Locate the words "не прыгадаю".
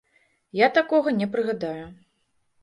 1.19-1.85